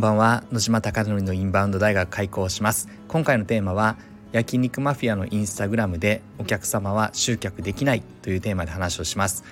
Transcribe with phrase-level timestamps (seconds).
[0.00, 0.44] んばんは。
[0.50, 2.88] 野島貴則のインバウンド大学開校します。
[3.06, 3.98] 今回のテーマは
[4.32, 9.44] 焼肉マフィアのインスタグラムでお客様は集客できないというテーマで話をします。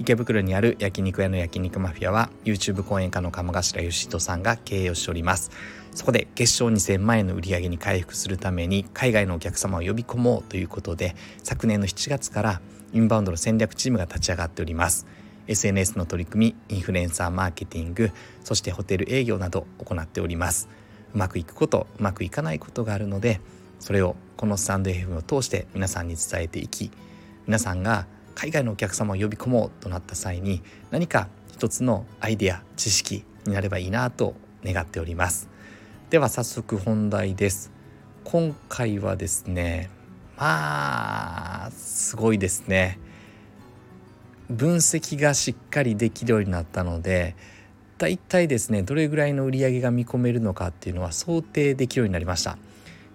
[0.00, 5.52] 池袋にある焼肉屋の焼肉マフィアは YouTube 講演家の鴨頭義人さんが経営をしております。
[5.94, 11.14] そこで月賞2000万円の売り上げに回復するために海外のお客様を呼び込もうということで
[11.44, 12.60] 昨年の7月から
[12.92, 15.06] インバウンドの戦略チームが立ち上がっております。
[15.48, 18.10] SNS の取り組みインフルエンサーマーケティング
[18.44, 20.68] そしてホテル営業など行っております。
[21.14, 23.40] うまくいくことうまくいかないことがあるので
[23.80, 26.90] それをこのスタンド FM を通して皆さんに伝えていき
[27.46, 35.48] 皆さんが海外のお客様を呼び込もうとなった際に何か一つのアイデア知識になればいいなと願っております。
[36.10, 37.70] では早速本題です。
[38.24, 39.90] 今回はですね
[40.36, 42.98] まあすごいですね。
[44.52, 47.34] 分析がしっかりできるようになったので
[47.98, 52.58] 大体ですねどれぐらいの売り上げが見込めるのかっていうのは想定できるようになりました。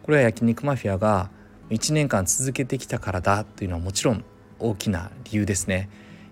[0.04, 1.30] これは焼肉マフィアが
[1.70, 4.24] 1年間続けてきたからだというのはもちろん
[4.60, 5.90] 大きな理由ですね。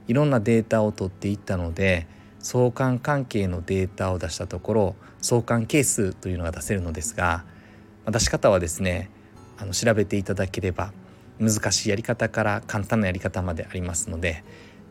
[0.07, 2.07] いろんなデータを取っていったので
[2.39, 7.43] 相関関係のデータを出したところ相関係数というのが出せるのですが
[8.07, 9.09] 出し方はですね
[9.57, 10.93] あの調べていただければ
[11.39, 14.43] 難しいやり方から簡単なやり方までありますので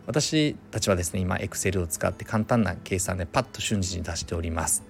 [0.06, 4.84] 私たちはですね今 Excel を使って簡単な計算でパッと瞬時に出しております。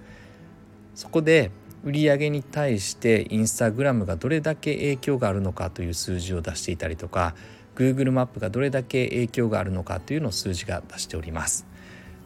[0.93, 1.51] そこで
[1.83, 7.35] 売上に対してインスタグラムがどれだけ影響があるのかという数字を出していたりとか
[7.75, 11.65] Google マップがどれだけ影響があるのかというのを数字が出しております。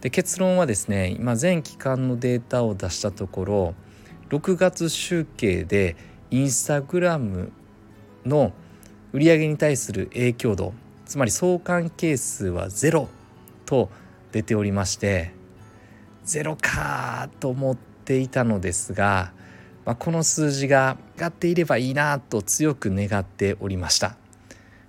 [0.02, 3.76] で結論はですね今全期間のデータを出したところ
[4.30, 5.98] 6月集計で
[6.32, 7.52] インスタグラム
[8.26, 8.54] の
[9.12, 10.73] 売上に対する影響度
[11.09, 13.09] つまり相関係数はゼロ
[13.65, 13.89] と
[14.31, 15.31] 出ておりまして
[16.23, 19.33] ゼロかと思っていたのですが、
[19.85, 24.17] まあ、この数字が上がっていればいいなと強く願っておりました。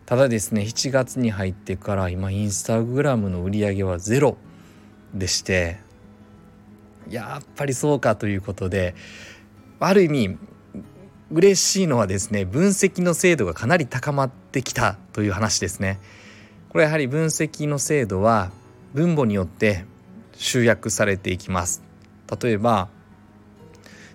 [0.04, 4.36] ただですね7月に入ってから今インスタグラムの売り上げはゼロ
[5.14, 5.78] でして
[7.08, 8.94] やっぱりそうかということで
[9.78, 10.38] ある意味
[11.30, 16.00] 嬉しいのはですね分析の精度がかなり高まってきたという話ですね。
[16.70, 18.50] これやはり分析の精度は
[18.94, 19.84] 分母によって
[20.34, 21.82] 集約されていきます。
[22.42, 22.88] 例えば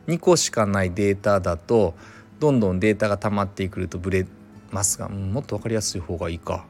[0.08, 1.96] 2個しかないデータだと
[2.40, 4.26] どんどんデータが溜まってくるとブレ
[4.72, 6.66] ますが、もっと分かりやすい方がいいか。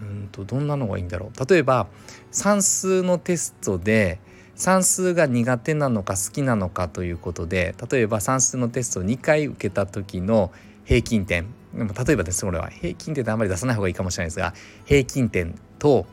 [0.00, 1.48] うんとどんなのがいいんだろう。
[1.48, 1.86] 例えば
[2.30, 4.18] 算数のテストで
[4.54, 10.52] 算数が苦手なのか好きなのかということで例えば算数のテストを2回受けた時の
[10.84, 14.54] 平均点例えばですこれは平均点ってあんまり出さない方がいいかもしれないですが
[14.84, 16.06] 平均点と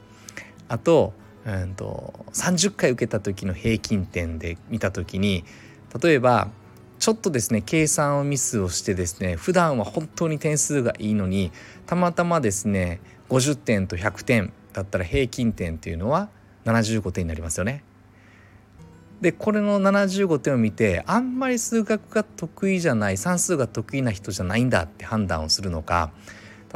[0.67, 1.13] あと,、
[1.45, 5.43] うんと30回受けた時の平均点で見た時に
[6.01, 6.49] 例えば
[6.99, 11.51] ちょっとですね計算をミスをしてですね普段は本当に点数がいいのに
[11.85, 16.29] たまたまですね50点と100点だったら平均点っていうのは
[16.65, 17.83] 75点になりますよね。
[19.21, 26.11] でこれの75点を見てあんまり数学が得意じゃない算数が得意な人じゃないんだって判断をするのか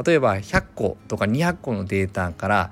[0.04, 2.70] 例えば100個とか200個のデータから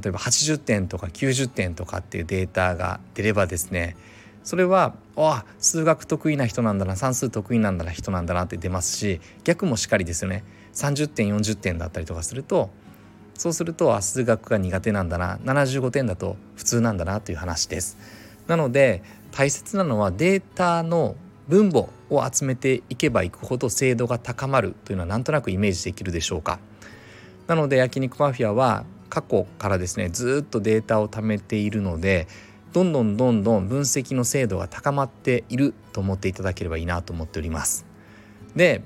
[0.00, 3.96] 例えば80点とか90点とかっていうデータが出ればですね
[4.44, 12.70] それはあ数学得意な人なんだな算数得意なんだな人なんだなって出ますし逆もしっかりですよね30点40点だったりとかすると
[13.34, 17.98] そうするとあ数学が苦手なんだな75点だと普通なんだなという話です。
[18.46, 21.16] なので大切なのはデータの
[21.48, 26.58] 分母を集めていけばいくほど精度が高まるというのはなんとなくイメージできるでしょうか。
[27.46, 32.28] なので焼肉マフィアは過去からですねずっとデータを貯めているので
[32.72, 37.84] どんどんどんどん分析の精度が高まっていると思っていただければいいなと思っております。
[38.56, 38.82] で、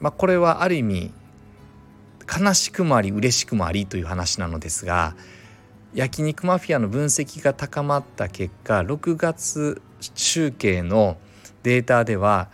[0.00, 1.12] まあ、これはある意味
[2.26, 5.14] 悲しくもあり嬉しくもありという話なのですが
[5.96, 9.80] 焼肉マフィアの分析が高まった結果6月
[10.14, 11.16] 集計の
[11.62, 12.50] データでは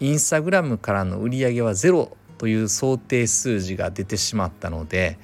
[0.00, 5.20] インスタグラムからの売り上げはゼロという想定数字が出てしまったので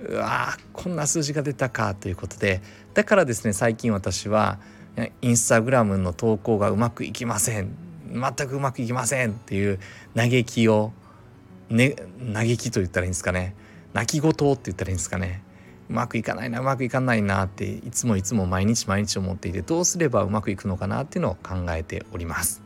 [0.00, 2.62] うわこんな数字が出たかということで
[2.94, 4.58] だからですね最近私は
[5.20, 7.76] インスタグラムの投稿がうまくいきません
[8.10, 9.78] 全くうまくいきませんっていう
[10.16, 10.94] 嘆きを、
[11.68, 11.94] ね、
[12.32, 13.54] 嘆きと言ったらいいんですかね
[13.92, 15.42] 泣き言って言ったらいいんですかね。
[15.92, 22.62] まくいかないなうまくいかないなっていつもいつも毎日毎日思っていてどうすればうまくいくのかなっていうのを考えております。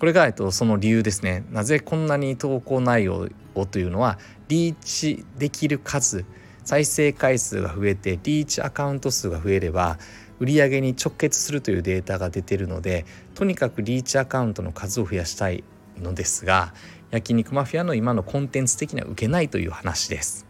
[0.00, 4.18] これが、えっと、その理由ですねなぜこんなに投稿内容をというのは
[4.48, 6.24] リーチできる数
[6.64, 9.98] 再生回数が増えてリーチアカウント数が増えれば
[10.38, 15.64] 売上に直結するというデータが出てるのでとにかくリーチアカウントの数を増やしたい
[15.98, 16.72] のですが
[17.10, 20.46] 焼肉マフィアの今のコンテンツ的には受けないという話です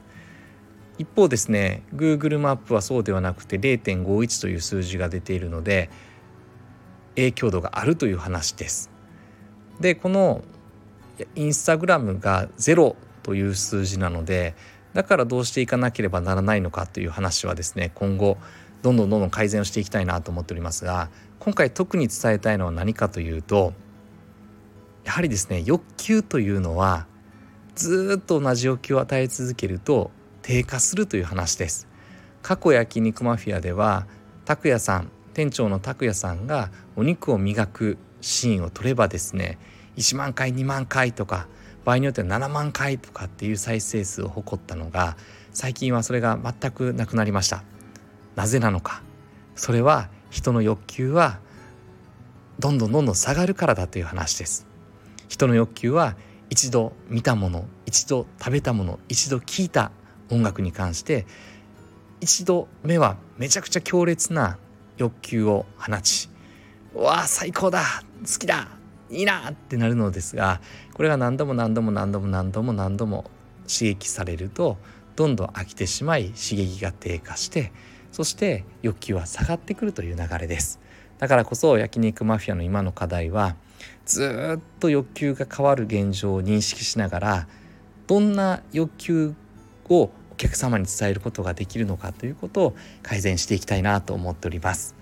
[1.00, 5.88] 一方ですね Google マップはそうではなくて0.51という数字が出ているので
[7.14, 8.90] 影響度があるという話です。
[9.80, 10.42] でこの
[11.34, 14.54] インスタグラムが0という数字なので
[14.92, 18.36] だからどうしていかなければならないのかという話はですね今後
[18.82, 21.08] どんどんどんどん改善をしていきたいなと思っておりますが
[21.38, 23.72] 今回特に伝えたいのは何かというと
[25.04, 27.06] やはりですね欲求というのは
[27.74, 30.10] ずっと同じ欲求を与え続けると
[30.50, 31.86] 低下するという話です。
[32.42, 34.08] 過去焼肉マフィアでは
[34.44, 39.60] 拓也さん店長の拓也さんがお肉を磨くシーンを撮ればですね
[39.96, 41.46] 1万回2万回とか
[41.84, 45.16] 場合によっては7万回とかっていう再生数を誇ったのが
[45.52, 47.62] 最近はそれが全くなくなりました。
[48.34, 49.04] なぜなのか。
[49.54, 51.38] それは人の欲求は
[52.58, 54.66] どんどんどんどん下がるからだという話です。
[55.28, 56.16] 人の欲求は
[56.48, 59.92] 一度見たもの一度食べたもの一度聴いた
[60.30, 61.26] 音楽に関して
[62.20, 64.58] 一度目はめちゃくちゃ強烈な
[64.96, 66.28] 欲求を放ち
[66.94, 67.82] 「うわあ最高だ
[68.20, 68.68] 好きだ
[69.08, 70.60] いいな!」ってなるのですが
[70.94, 73.30] これが何度も何度も何度も何度も何度も
[73.66, 74.76] 刺激されると
[75.16, 77.72] どんどん飽きてしまい刺激が低下して
[78.12, 80.80] そして欲求は下がってくるという流れです
[81.18, 83.56] だからこそ焼肉マフィアの今の課題は
[84.04, 87.48] ずっと欲求が変わる現状を認識しながら
[88.06, 89.34] どんな欲求
[89.88, 90.10] を
[90.40, 94.94] 客様に伝えることができるのかということを改善していきたいなと思っております。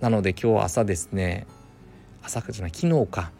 [0.00, 1.46] なので今日朝ですね
[2.22, 3.30] 朝じゃない昨日か。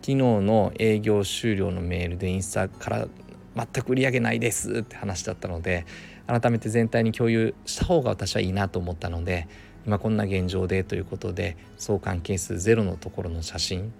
[0.00, 3.08] 昨日の営業終了のメールでインスタから
[3.54, 5.84] 全く売り上げないですって話だったので
[6.26, 9.46] 改めて全体に共有した方が私はいいなと思ったので
[9.86, 13.92] 今こんな現状でということで相関係数ゼロのところの写真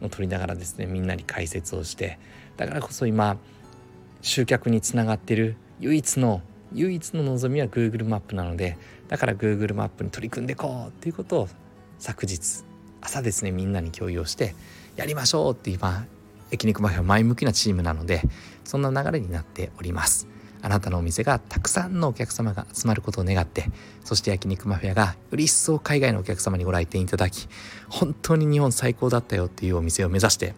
[0.00, 2.20] を撮りながらですねみんなに解説をして
[2.56, 3.36] だからこそ今
[4.22, 6.42] 集客につながってる唯一の
[6.72, 8.76] 唯一の望みは Google マップなので
[9.08, 11.48] だから Google マップに取り組んでいこうっていうことを
[11.98, 12.64] 昨日
[13.00, 14.54] 朝ですねみんなに共有をして
[14.96, 16.06] やりましょうって今
[16.50, 18.22] 焼肉マフィア前向きなチームなので
[18.64, 20.28] そんな流れになっております。
[20.60, 23.66] あなたのお店がたくさんのお客様が集まることを願って
[24.04, 27.48] そして焼肉マフィアがより一層海外のお客様にご来店いただき
[27.88, 30.54] 本当に日本最高だったよっていうお店を目指して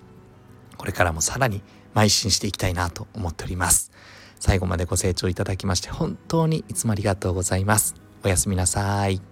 [0.78, 1.62] これからもさらに
[1.94, 3.92] 邁進していきたいなと思っております。
[4.40, 7.94] 最後までご清聴いただきまして本当にいつもありがとうございます。
[8.24, 9.29] おやすみなさい。